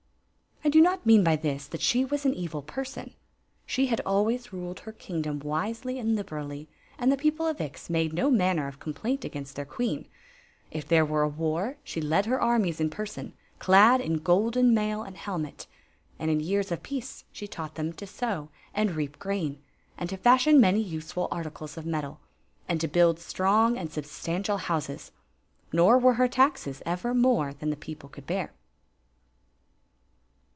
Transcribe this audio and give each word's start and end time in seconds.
I 0.63 0.69
do 0.69 0.79
not 0.79 1.07
mean 1.07 1.23
by 1.23 1.37
this 1.37 1.65
that 1.69 1.81
she 1.81 2.05
was 2.05 2.23
an 2.23 2.35
evil 2.35 2.61
person. 2.61 3.15
She 3.65 3.87
had 3.87 3.99
always 4.05 4.53
ruled 4.53 4.81
her 4.81 4.91
kingdom 4.91 5.39
wisely 5.39 5.97
and 5.97 6.15
liber 6.15 6.37
ally, 6.37 6.65
and 6.99 7.11
the 7.11 7.17
people 7.17 7.47
of 7.47 7.59
Ix 7.59 7.89
made 7.89 8.13
no 8.13 8.29
manner 8.29 8.67
of 8.67 8.79
com 8.79 8.93
plaint 8.93 9.21
s^nst 9.21 9.53
their 9.55 9.65
queen. 9.65 10.07
If 10.69 10.87
there 10.87 11.03
were 11.03 11.23
a 11.23 11.27
war, 11.27 11.77
^e 11.83 12.03
led 12.07 12.27
her 12.27 12.39
armies 12.39 12.79
in 12.79 12.91
person, 12.91 13.33
clad 13.57 14.01
in 14.01 14.19
golden 14.19 14.71
mail 14.71 15.01
and 15.01 15.17
helmet; 15.17 15.65
and 16.19 16.29
in 16.29 16.39
years 16.39 16.71
of 16.71 16.83
peace 16.83 17.23
she 17.31 17.47
taught 17.47 17.73
them 17.73 17.91
to 17.93 18.05
sow 18.05 18.49
and 18.71 18.91
reap 18.95 19.17
grain, 19.17 19.63
and 19.97 20.11
to 20.11 20.15
fashion 20.15 20.61
many 20.61 20.79
useful 20.79 21.27
arti 21.31 21.49
cles 21.49 21.75
of 21.75 21.87
metal, 21.87 22.19
and 22.69 22.79
to 22.81 22.87
build 22.87 23.17
strong 23.19 23.79
and 23.79 23.89
Mtbstotkd 23.89 24.59
houses. 24.59 25.11
Nor 25.73 25.97
were 25.97 26.13
her 26.13 26.27
taxes 26.27 26.83
ever 26.85 27.15
nKire 27.15 27.55
tiban 27.55 27.71
the 27.71 27.75
peo 27.75 27.95
ple 27.95 28.09
could 28.09 28.27
bear. 28.27 28.53